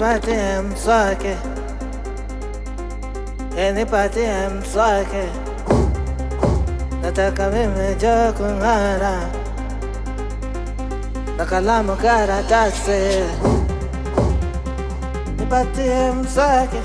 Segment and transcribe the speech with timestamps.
[0.00, 1.34] nipatie mswaki,
[3.56, 5.24] e nipatie mswaki,
[7.02, 9.20] nataka mimi jo kung'ara
[11.36, 13.24] na kalamu karatasi,
[15.38, 16.80] nipatie mswaki,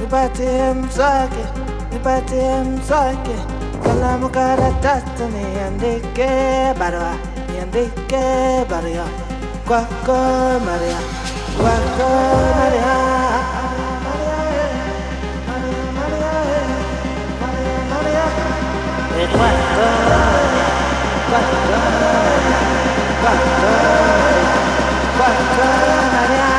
[0.00, 1.44] nipatie mswaki,
[1.92, 3.36] nipatie mswaki,
[3.84, 6.28] kalamu karatasi, niandike
[6.78, 7.14] barua,
[7.52, 8.24] niandike
[8.70, 9.06] barua.
[9.66, 10.16] Kwako
[10.64, 11.15] Maria.
[26.16, 26.55] Maria,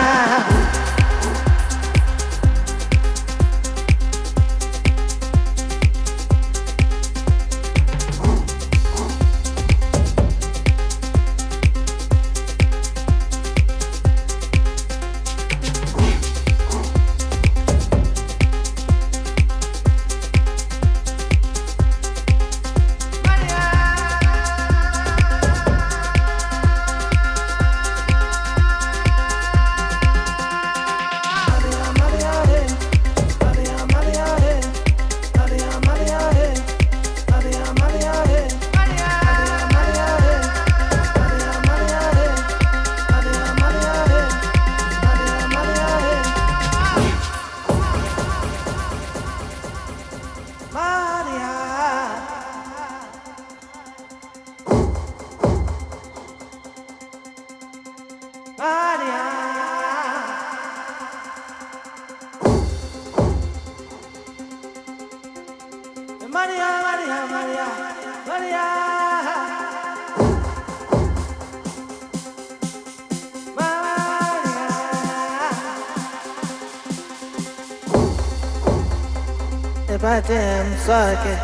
[80.88, 81.36] Mswaki,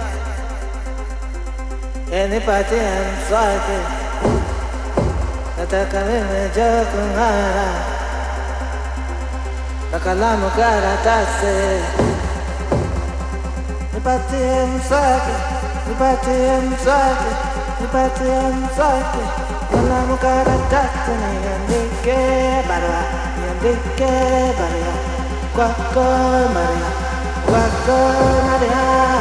[2.12, 2.82] e nipatie
[3.14, 3.78] mswaki,
[5.58, 7.68] nataka mimi jo kung'ara.
[9.92, 11.58] Na kalamu karatasi.
[13.94, 15.36] Nipatie mswaki,
[15.88, 17.32] nipatie mswaki,
[17.82, 19.24] nipatie mswaki,
[19.72, 22.18] kalamu karatasi, niandike
[22.68, 23.02] barua,
[23.40, 24.12] niandike
[24.58, 24.94] barua.
[25.56, 26.04] Kwako
[26.54, 26.90] Maria,
[27.46, 27.98] kwako
[28.48, 29.13] Maria.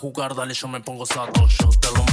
[0.00, 2.09] Jugar, dale, yo me pongo sato, yo te lo